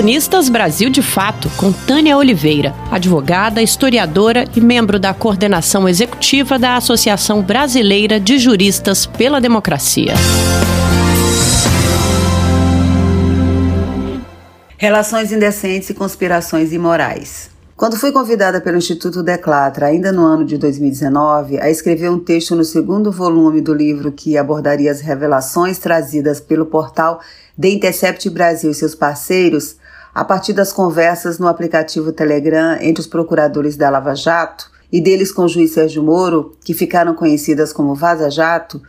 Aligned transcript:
Colunistas 0.00 0.48
Brasil 0.48 0.88
de 0.88 1.02
Fato, 1.02 1.50
com 1.58 1.70
Tânia 1.70 2.16
Oliveira, 2.16 2.74
advogada, 2.90 3.60
historiadora 3.60 4.46
e 4.56 4.58
membro 4.58 4.98
da 4.98 5.12
coordenação 5.12 5.86
executiva 5.86 6.58
da 6.58 6.74
Associação 6.74 7.42
Brasileira 7.42 8.18
de 8.18 8.38
Juristas 8.38 9.04
pela 9.04 9.42
Democracia. 9.42 10.14
Relações 14.78 15.32
indecentes 15.32 15.90
e 15.90 15.94
conspirações 15.94 16.72
imorais. 16.72 17.50
Quando 17.76 17.98
fui 17.98 18.10
convidada 18.10 18.58
pelo 18.58 18.78
Instituto 18.78 19.22
Declatra, 19.22 19.88
ainda 19.88 20.10
no 20.10 20.24
ano 20.24 20.46
de 20.46 20.56
2019, 20.56 21.60
a 21.60 21.68
escrever 21.68 22.10
um 22.10 22.18
texto 22.18 22.56
no 22.56 22.64
segundo 22.64 23.12
volume 23.12 23.60
do 23.60 23.74
livro 23.74 24.10
que 24.10 24.38
abordaria 24.38 24.90
as 24.90 25.02
revelações 25.02 25.78
trazidas 25.78 26.40
pelo 26.40 26.64
portal 26.64 27.20
The 27.60 27.68
Intercept 27.68 28.30
Brasil 28.30 28.70
e 28.70 28.74
seus 28.74 28.94
parceiros, 28.94 29.76
a 30.20 30.24
partir 30.24 30.52
das 30.52 30.70
conversas 30.70 31.38
no 31.38 31.48
aplicativo 31.48 32.12
Telegram 32.12 32.76
entre 32.78 33.00
os 33.00 33.06
procuradores 33.06 33.74
da 33.74 33.88
Lava 33.88 34.14
Jato 34.14 34.70
e 34.92 35.00
deles 35.00 35.32
com 35.32 35.44
o 35.44 35.48
juiz 35.48 35.70
Sérgio 35.70 36.02
Moro, 36.02 36.54
que 36.62 36.74
ficaram 36.74 37.14
conhecidas 37.14 37.72
como 37.72 37.94
Vaza 37.94 38.30
Jato, 38.30 38.82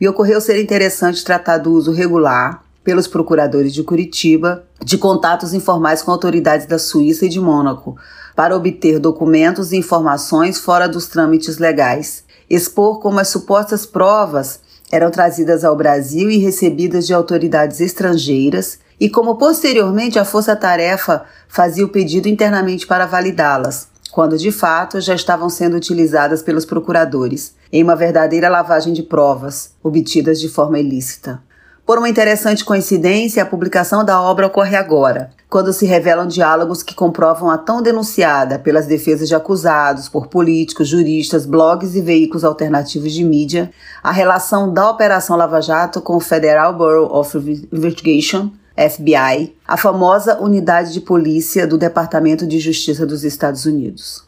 me 0.00 0.08
ocorreu 0.08 0.40
ser 0.40 0.62
interessante 0.62 1.24
tratar 1.24 1.58
do 1.58 1.72
uso 1.72 1.90
regular, 1.90 2.62
pelos 2.84 3.08
procuradores 3.08 3.74
de 3.74 3.82
Curitiba, 3.82 4.62
de 4.80 4.96
contatos 4.96 5.52
informais 5.52 6.02
com 6.02 6.12
autoridades 6.12 6.68
da 6.68 6.78
Suíça 6.78 7.26
e 7.26 7.28
de 7.28 7.40
Mônaco, 7.40 7.96
para 8.36 8.56
obter 8.56 9.00
documentos 9.00 9.72
e 9.72 9.76
informações 9.76 10.60
fora 10.60 10.88
dos 10.88 11.08
trâmites 11.08 11.58
legais, 11.58 12.22
expor 12.48 13.00
como 13.00 13.18
as 13.18 13.26
supostas 13.26 13.84
provas 13.84 14.60
eram 14.92 15.10
trazidas 15.10 15.64
ao 15.64 15.74
Brasil 15.74 16.30
e 16.30 16.38
recebidas 16.38 17.08
de 17.08 17.12
autoridades 17.12 17.80
estrangeiras 17.80 18.85
e 18.98 19.08
como 19.08 19.36
posteriormente 19.36 20.18
a 20.18 20.24
força-tarefa 20.24 21.24
fazia 21.48 21.84
o 21.84 21.88
pedido 21.88 22.28
internamente 22.28 22.86
para 22.86 23.06
validá-las, 23.06 23.88
quando 24.10 24.38
de 24.38 24.50
fato 24.50 25.00
já 25.00 25.14
estavam 25.14 25.48
sendo 25.48 25.76
utilizadas 25.76 26.42
pelos 26.42 26.64
procuradores, 26.64 27.54
em 27.72 27.82
uma 27.82 27.94
verdadeira 27.94 28.48
lavagem 28.48 28.92
de 28.92 29.02
provas, 29.02 29.72
obtidas 29.82 30.40
de 30.40 30.48
forma 30.48 30.78
ilícita. 30.78 31.40
Por 31.84 31.98
uma 31.98 32.08
interessante 32.08 32.64
coincidência, 32.64 33.40
a 33.40 33.46
publicação 33.46 34.04
da 34.04 34.20
obra 34.20 34.48
ocorre 34.48 34.74
agora, 34.74 35.30
quando 35.48 35.72
se 35.72 35.86
revelam 35.86 36.26
diálogos 36.26 36.82
que 36.82 36.96
comprovam 36.96 37.48
a 37.48 37.56
tão 37.56 37.80
denunciada 37.80 38.58
pelas 38.58 38.86
defesas 38.86 39.28
de 39.28 39.36
acusados, 39.36 40.08
por 40.08 40.26
políticos, 40.26 40.88
juristas, 40.88 41.46
blogs 41.46 41.94
e 41.94 42.00
veículos 42.00 42.42
alternativos 42.42 43.12
de 43.12 43.22
mídia, 43.22 43.70
a 44.02 44.10
relação 44.10 44.72
da 44.72 44.90
Operação 44.90 45.36
Lava 45.36 45.60
Jato 45.62 46.00
com 46.00 46.16
o 46.16 46.20
Federal 46.20 46.74
Bureau 46.74 47.14
of 47.14 47.38
Investigation, 47.72 48.50
FBI, 48.76 49.56
a 49.66 49.76
famosa 49.76 50.38
unidade 50.38 50.92
de 50.92 51.00
polícia 51.00 51.66
do 51.66 51.78
Departamento 51.78 52.46
de 52.46 52.58
Justiça 52.58 53.06
dos 53.06 53.24
Estados 53.24 53.64
Unidos. 53.64 54.24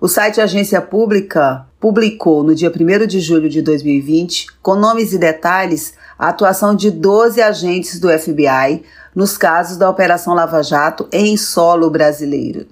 O 0.00 0.08
site 0.08 0.40
Agência 0.40 0.80
Pública 0.80 1.64
publicou 1.78 2.42
no 2.42 2.54
dia 2.54 2.70
1 2.70 3.06
de 3.06 3.20
julho 3.20 3.48
de 3.48 3.62
2020, 3.62 4.48
com 4.60 4.74
nomes 4.74 5.12
e 5.12 5.18
detalhes, 5.18 5.94
a 6.18 6.28
atuação 6.28 6.74
de 6.74 6.90
12 6.90 7.40
agentes 7.40 8.00
do 8.00 8.08
FBI 8.08 8.82
nos 9.14 9.38
casos 9.38 9.76
da 9.76 9.88
Operação 9.88 10.34
Lava 10.34 10.62
Jato 10.62 11.08
em 11.12 11.36
solo 11.36 11.88
brasileiro. 11.88 12.66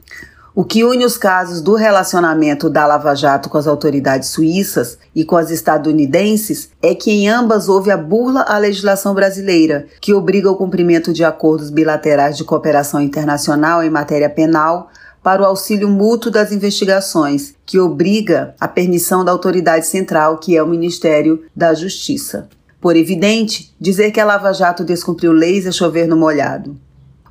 O 0.52 0.64
que 0.64 0.82
une 0.82 1.04
os 1.04 1.16
casos 1.16 1.60
do 1.60 1.76
relacionamento 1.76 2.68
da 2.68 2.84
Lava 2.84 3.14
Jato 3.14 3.48
com 3.48 3.56
as 3.56 3.68
autoridades 3.68 4.30
suíças 4.30 4.98
e 5.14 5.24
com 5.24 5.36
as 5.36 5.48
estadunidenses 5.48 6.70
é 6.82 6.92
que 6.92 7.12
em 7.12 7.28
ambas 7.28 7.68
houve 7.68 7.92
a 7.92 7.96
burla 7.96 8.42
à 8.42 8.58
legislação 8.58 9.14
brasileira, 9.14 9.86
que 10.00 10.12
obriga 10.12 10.50
o 10.50 10.56
cumprimento 10.56 11.12
de 11.12 11.22
acordos 11.22 11.70
bilaterais 11.70 12.36
de 12.36 12.42
cooperação 12.42 13.00
internacional 13.00 13.80
em 13.80 13.90
matéria 13.90 14.28
penal 14.28 14.90
para 15.22 15.40
o 15.40 15.44
auxílio 15.44 15.88
mútuo 15.88 16.32
das 16.32 16.50
investigações, 16.50 17.54
que 17.64 17.78
obriga 17.78 18.52
a 18.58 18.66
permissão 18.66 19.24
da 19.24 19.30
autoridade 19.30 19.86
central, 19.86 20.38
que 20.38 20.56
é 20.56 20.62
o 20.62 20.66
Ministério 20.66 21.44
da 21.54 21.74
Justiça. 21.74 22.48
Por 22.80 22.96
evidente, 22.96 23.72
dizer 23.78 24.10
que 24.10 24.18
a 24.18 24.24
Lava 24.24 24.52
Jato 24.52 24.82
descumpriu 24.82 25.30
leis 25.30 25.64
é 25.64 25.70
chover 25.70 26.08
no 26.08 26.16
molhado. 26.16 26.76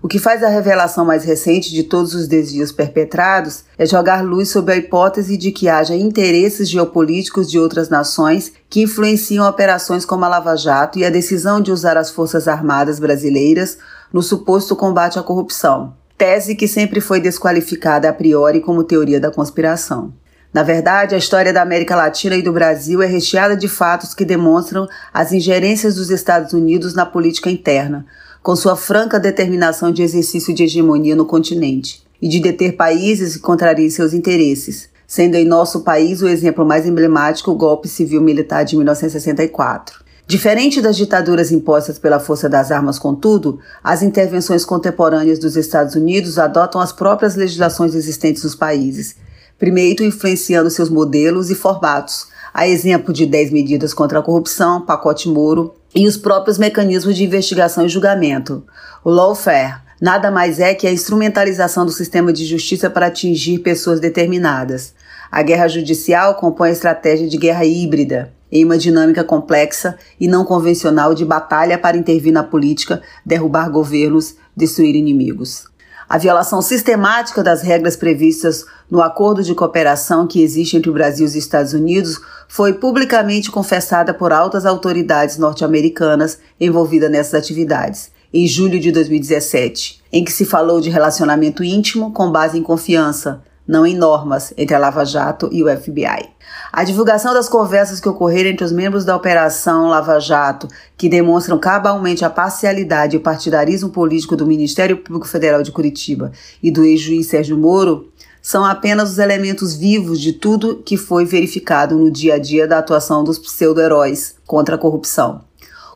O 0.02 0.08
que 0.08 0.18
faz 0.18 0.42
a 0.44 0.48
revelação 0.48 1.04
mais 1.04 1.26
recente 1.26 1.72
de 1.72 1.84
todos 1.84 2.16
os 2.16 2.26
desvios 2.26 2.72
perpetrados 2.72 3.66
é 3.78 3.86
jogar 3.86 4.24
luz 4.24 4.48
sobre 4.48 4.74
a 4.74 4.78
hipótese 4.78 5.36
de 5.36 5.52
que 5.52 5.68
haja 5.68 5.94
interesses 5.94 6.70
geopolíticos 6.70 7.52
de 7.52 7.60
outras 7.60 7.90
nações 7.90 8.54
que 8.70 8.82
influenciam 8.82 9.46
operações 9.46 10.06
como 10.06 10.24
a 10.24 10.30
Lava 10.30 10.56
Jato 10.56 10.98
e 10.98 11.04
a 11.04 11.10
decisão 11.10 11.60
de 11.60 11.70
usar 11.70 11.98
as 11.98 12.10
Forças 12.10 12.48
Armadas 12.48 12.98
brasileiras 12.98 13.78
no 14.12 14.24
suposto 14.24 14.74
combate 14.74 15.20
à 15.20 15.24
corrupção, 15.24 15.94
tese 16.18 16.56
que 16.56 16.68
sempre 16.68 17.02
foi 17.02 17.20
desqualificada 17.20 18.10
a 18.10 18.14
priori 18.14 18.62
como 18.62 18.86
teoria 18.86 19.20
da 19.20 19.30
conspiração. 19.30 20.14
Na 20.54 20.64
verdade, 20.64 21.14
a 21.14 21.18
história 21.18 21.54
da 21.54 21.62
América 21.62 21.96
Latina 21.96 22.36
e 22.36 22.42
do 22.42 22.54
Brasil 22.54 23.02
é 23.04 23.06
recheada 23.06 23.56
de 23.56 23.68
fatos 23.68 24.16
que 24.16 24.26
demonstram 24.26 24.88
as 25.14 25.32
ingerências 25.32 25.96
dos 25.96 26.10
Estados 26.10 26.54
Unidos 26.54 26.96
na 26.96 27.06
política 27.06 27.52
interna, 27.52 28.06
com 28.42 28.56
sua 28.56 28.76
franca 28.76 29.20
determinação 29.20 29.92
de 29.92 30.02
exercício 30.02 30.54
de 30.54 30.64
hegemonia 30.64 31.16
no 31.16 31.26
continente 31.26 32.04
e 32.22 32.28
de 32.28 32.40
deter 32.40 32.76
países 32.76 33.36
que 33.36 33.42
contrariem 33.42 33.90
seus 33.90 34.14
interesses, 34.14 34.90
sendo 35.08 35.36
em 35.36 35.46
nosso 35.46 35.82
país 35.82 36.22
o 36.22 36.28
exemplo 36.28 36.66
mais 36.66 36.86
emblemático 36.86 37.52
o 37.52 37.56
golpe 37.56 37.88
civil-militar 37.88 38.66
de 38.66 38.76
1964. 38.76 40.04
Diferente 40.28 40.82
das 40.82 40.96
ditaduras 40.96 41.52
impostas 41.52 41.98
pela 41.98 42.20
força 42.20 42.48
das 42.48 42.72
armas, 42.72 43.00
contudo, 43.00 43.60
as 43.84 44.04
intervenções 44.04 44.64
contemporâneas 44.64 45.40
dos 45.40 45.56
Estados 45.56 45.96
Unidos 45.96 46.38
adotam 46.38 46.80
as 46.80 46.92
próprias 46.92 47.36
legislações 47.36 47.96
existentes 47.96 48.44
nos 48.44 48.56
países 48.56 49.16
primeiro 49.60 50.04
influenciando 50.04 50.70
seus 50.72 50.90
modelos 50.90 51.52
e 51.52 51.56
formatos, 51.56 52.28
a 52.54 52.68
exemplo 52.68 53.14
de 53.14 53.26
10 53.26 53.52
medidas 53.52 53.94
contra 53.94 54.20
a 54.20 54.24
corrupção, 54.24 54.82
pacote 54.86 55.28
Moro 55.28 55.76
e 55.94 56.08
os 56.08 56.18
próprios 56.18 56.58
mecanismos 56.58 57.16
de 57.16 57.24
investigação 57.24 57.86
e 57.86 57.90
julgamento. 57.90 58.64
O 59.04 59.10
lawfare 59.10 59.82
nada 60.02 60.32
mais 60.32 60.60
é 60.60 60.74
que 60.74 60.88
a 60.88 60.92
instrumentalização 60.92 61.86
do 61.86 61.92
sistema 61.92 62.32
de 62.32 62.46
justiça 62.46 62.90
para 62.90 63.08
atingir 63.08 63.60
pessoas 63.60 64.00
determinadas. 64.00 64.94
A 65.32 65.42
guerra 65.42 65.68
judicial 65.68 66.36
compõe 66.36 66.70
a 66.70 66.74
estratégia 66.74 67.28
de 67.28 67.38
guerra 67.38 67.66
híbrida, 67.66 68.34
em 68.52 68.66
uma 68.66 68.78
dinâmica 68.78 69.24
complexa 69.24 69.98
e 70.20 70.28
não 70.28 70.44
convencional 70.44 71.14
de 71.14 71.24
batalha 71.24 71.78
para 71.78 71.98
intervir 71.98 72.34
na 72.34 72.44
política, 72.44 73.02
derrubar 73.26 73.70
governos, 73.70 74.36
destruir 74.56 74.96
inimigos. 74.96 75.66
A 76.10 76.18
violação 76.18 76.60
sistemática 76.60 77.44
das 77.44 77.62
regras 77.62 77.96
previstas 77.96 78.66
no 78.90 79.00
acordo 79.00 79.44
de 79.44 79.54
cooperação 79.54 80.26
que 80.26 80.42
existe 80.42 80.76
entre 80.76 80.90
o 80.90 80.94
Brasil 80.94 81.24
e 81.24 81.30
os 81.30 81.36
Estados 81.36 81.72
Unidos 81.74 82.20
foi 82.48 82.74
publicamente 82.74 83.52
confessada 83.52 84.12
por 84.12 84.34
altas 84.34 84.66
autoridades 84.66 85.38
norte-americanas 85.38 86.40
envolvidas 86.60 87.12
nessas 87.12 87.36
atividades, 87.36 88.10
em 88.34 88.48
julho 88.48 88.80
de 88.80 88.92
2017, 88.92 90.02
em 90.12 90.24
que 90.24 90.32
se 90.32 90.46
falou 90.46 90.82
de 90.82 90.90
relacionamento 90.90 91.64
íntimo 91.64 92.12
com 92.12 92.32
base 92.32 92.58
em 92.58 92.64
confiança, 92.64 93.44
não 93.70 93.86
em 93.86 93.96
normas, 93.96 94.52
entre 94.58 94.76
a 94.76 94.80
Lava 94.80 95.06
Jato 95.06 95.48
e 95.52 95.64
o 95.64 95.70
FBI. 95.70 96.28
A 96.74 96.84
divulgação 96.84 97.36
das 97.36 97.48
conversas 97.48 98.00
que 98.00 98.10
ocorreram 98.10 98.50
entre 98.50 98.66
os 98.66 98.72
membros 98.72 99.06
da 99.06 99.16
Operação 99.16 99.88
Lava 99.88 100.20
Jato, 100.20 100.68
que 100.98 101.08
demonstram 101.08 101.60
cabalmente 101.60 102.26
a 102.26 102.32
parcialidade 102.32 103.16
e 103.16 103.20
o 103.20 103.22
partidarismo 103.22 103.92
político 103.92 104.36
do 104.36 104.48
Ministério 104.48 104.98
Público 104.98 105.28
Federal 105.28 105.62
de 105.62 105.72
Curitiba 105.72 106.32
e 106.64 106.72
do 106.72 106.84
ex-juiz 106.84 107.28
Sérgio 107.28 107.56
Moro, 107.60 108.10
são 108.42 108.66
apenas 108.66 109.12
os 109.12 109.20
elementos 109.20 109.76
vivos 109.76 110.20
de 110.20 110.34
tudo 110.34 110.82
que 110.84 110.98
foi 110.98 111.24
verificado 111.24 111.96
no 111.96 112.10
dia 112.10 112.36
a 112.36 112.40
dia 112.40 112.68
da 112.68 112.80
atuação 112.80 113.24
dos 113.24 113.38
pseudo-heróis 113.38 114.36
contra 114.48 114.74
a 114.74 114.80
corrupção, 114.80 115.42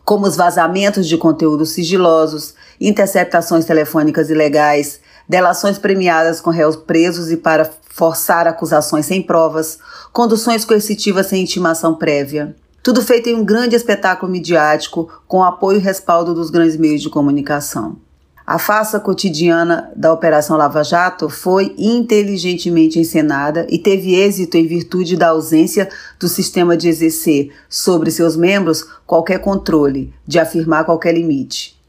como 0.06 0.28
os 0.28 0.36
vazamentos 0.36 1.08
de 1.08 1.18
conteúdos 1.18 1.72
sigilosos, 1.72 2.54
interceptações 2.80 3.66
telefônicas 3.66 4.30
ilegais, 4.30 5.00
delações 5.28 5.78
premiadas 5.78 6.42
com 6.42 6.50
réus 6.50 6.76
presos 6.76 7.32
e 7.32 7.38
para 7.38 7.70
forçar 7.90 8.48
acusações 8.48 9.06
sem 9.06 9.22
provas, 9.22 9.80
conduções 10.12 10.66
coercitivas 10.66 11.28
sem 11.28 11.44
intimação 11.44 11.96
prévia. 11.96 12.56
Tudo 12.82 13.02
feito 13.02 13.30
em 13.30 13.36
um 13.36 13.46
grande 13.46 13.76
espetáculo 13.76 14.32
midiático 14.32 15.10
com 15.28 15.44
apoio 15.44 15.78
e 15.78 15.82
respaldo 15.82 16.34
dos 16.34 16.50
grandes 16.50 16.76
meios 16.76 17.02
de 17.02 17.10
comunicação. 17.10 17.98
A 18.46 18.60
farsa 18.60 19.00
cotidiana 19.00 19.90
da 19.96 20.12
Operação 20.12 20.58
Lava 20.58 20.84
Jato 20.84 21.30
foi 21.30 21.74
inteligentemente 21.78 23.00
encenada 23.00 23.66
e 23.70 23.80
teve 23.80 24.16
êxito 24.16 24.58
em 24.58 24.68
virtude 24.68 25.16
da 25.16 25.30
ausência 25.30 25.88
do 26.20 26.28
sistema 26.28 26.76
de 26.76 26.90
exercer 26.90 27.54
sobre 27.70 28.12
seus 28.12 28.36
membros 28.36 28.84
qualquer 29.08 29.40
controle, 29.40 30.14
de 30.28 30.40
afirmar 30.40 30.84
qualquer 30.84 31.14
limite. 31.14 31.82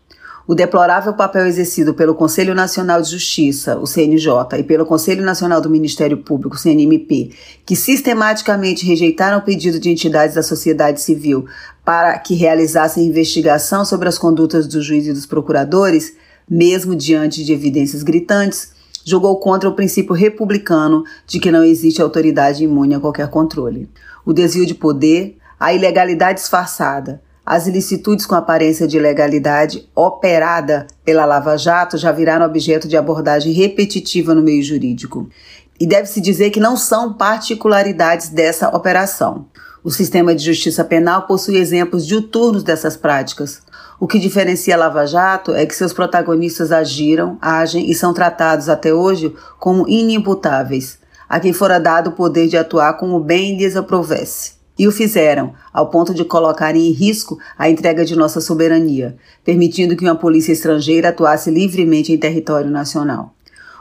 O 0.46 0.54
deplorável 0.54 1.14
papel 1.14 1.46
exercido 1.46 1.94
pelo 1.94 2.14
Conselho 2.14 2.54
Nacional 2.54 3.00
de 3.00 3.10
Justiça, 3.10 3.78
o 3.78 3.86
CNJ, 3.86 4.58
e 4.58 4.62
pelo 4.62 4.84
Conselho 4.84 5.24
Nacional 5.24 5.58
do 5.58 5.70
Ministério 5.70 6.18
Público, 6.18 6.58
CNMP, 6.58 7.30
que 7.64 7.74
sistematicamente 7.74 8.84
rejeitaram 8.84 9.38
o 9.38 9.42
pedido 9.42 9.80
de 9.80 9.88
entidades 9.88 10.34
da 10.34 10.42
sociedade 10.42 11.00
civil 11.00 11.46
para 11.82 12.18
que 12.18 12.34
realizassem 12.34 13.06
investigação 13.06 13.86
sobre 13.86 14.06
as 14.06 14.18
condutas 14.18 14.66
do 14.66 14.82
juiz 14.82 15.06
e 15.06 15.14
dos 15.14 15.24
procuradores, 15.24 16.14
mesmo 16.46 16.94
diante 16.94 17.42
de 17.42 17.50
evidências 17.54 18.02
gritantes, 18.02 18.72
jogou 19.02 19.38
contra 19.38 19.66
o 19.66 19.74
princípio 19.74 20.14
republicano 20.14 21.04
de 21.26 21.40
que 21.40 21.50
não 21.50 21.64
existe 21.64 22.02
autoridade 22.02 22.62
imune 22.62 22.94
a 22.94 23.00
qualquer 23.00 23.28
controle. 23.28 23.88
O 24.26 24.32
desvio 24.34 24.66
de 24.66 24.74
poder, 24.74 25.38
a 25.58 25.72
ilegalidade 25.72 26.40
disfarçada, 26.40 27.22
as 27.46 27.66
ilicitudes 27.66 28.24
com 28.24 28.34
aparência 28.34 28.88
de 28.88 28.96
ilegalidade 28.96 29.86
operada 29.94 30.86
pela 31.04 31.26
Lava 31.26 31.58
Jato 31.58 31.98
já 31.98 32.10
viraram 32.10 32.46
objeto 32.46 32.88
de 32.88 32.96
abordagem 32.96 33.52
repetitiva 33.52 34.34
no 34.34 34.42
meio 34.42 34.62
jurídico. 34.62 35.28
E 35.78 35.86
deve-se 35.86 36.20
dizer 36.20 36.50
que 36.50 36.60
não 36.60 36.76
são 36.76 37.12
particularidades 37.12 38.30
dessa 38.30 38.68
operação. 38.74 39.46
O 39.82 39.90
sistema 39.90 40.34
de 40.34 40.42
justiça 40.42 40.82
penal 40.82 41.26
possui 41.26 41.58
exemplos 41.58 42.06
diuturnos 42.06 42.62
dessas 42.62 42.96
práticas. 42.96 43.60
O 44.00 44.06
que 44.06 44.18
diferencia 44.18 44.74
a 44.74 44.78
Lava 44.78 45.06
Jato 45.06 45.52
é 45.52 45.66
que 45.66 45.74
seus 45.74 45.92
protagonistas 45.92 46.72
agiram, 46.72 47.36
agem 47.42 47.90
e 47.90 47.94
são 47.94 48.14
tratados 48.14 48.70
até 48.70 48.94
hoje 48.94 49.34
como 49.58 49.86
inimputáveis, 49.86 50.98
a 51.28 51.38
quem 51.38 51.52
fora 51.52 51.78
dado 51.78 52.08
o 52.08 52.12
poder 52.12 52.48
de 52.48 52.56
atuar 52.56 52.94
como 52.94 53.20
bem 53.20 53.58
lhes 53.58 53.76
aprovesse. 53.76 54.63
E 54.78 54.88
o 54.88 54.92
fizeram, 54.92 55.52
ao 55.72 55.88
ponto 55.88 56.12
de 56.12 56.24
colocarem 56.24 56.88
em 56.88 56.92
risco 56.92 57.38
a 57.56 57.70
entrega 57.70 58.04
de 58.04 58.16
nossa 58.16 58.40
soberania, 58.40 59.16
permitindo 59.44 59.96
que 59.96 60.04
uma 60.04 60.16
polícia 60.16 60.52
estrangeira 60.52 61.10
atuasse 61.10 61.50
livremente 61.50 62.12
em 62.12 62.18
território 62.18 62.70
nacional. 62.70 63.34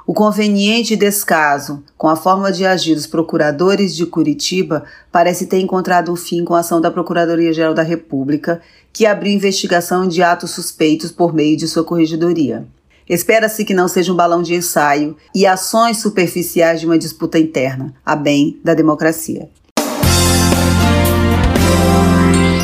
O 0.06 0.13
conveniente 0.13 0.98
descaso 0.98 1.81
com 1.98 2.10
a 2.10 2.16
forma 2.18 2.51
de 2.51 2.66
agir 2.66 2.94
dos 2.94 3.07
procuradores 3.07 3.95
de 3.95 4.06
Curitiba 4.06 4.84
parece 5.10 5.48
ter 5.48 5.60
encontrado 5.60 6.12
um 6.12 6.16
fim 6.18 6.44
com 6.44 6.54
a 6.54 6.60
ação 6.60 6.81
da 6.81 6.92
Procuradoria-Geral 6.92 7.74
da 7.74 7.84
República, 7.84 8.62
que 8.92 9.06
abriu 9.06 9.31
investigação 9.31 10.06
de 10.06 10.22
atos 10.22 10.51
suspeitos 10.51 11.10
por 11.10 11.34
meio 11.34 11.56
de 11.56 11.69
sua 11.69 11.86
corregedoria. 11.86 12.68
Espera-se 13.07 13.63
que 13.63 13.74
não 13.74 13.88
seja 13.88 14.12
um 14.12 14.16
balão 14.16 14.42
de 14.42 14.54
ensaio 14.54 15.16
e 15.34 15.46
ações 15.46 15.98
superficiais 15.98 16.81
de 16.81 16.86
uma 16.86 16.98
disputa 16.98 17.39
interna, 17.39 17.94
a 18.06 18.16
bem 18.16 18.60
da 18.62 18.74
democracia. 18.74 19.50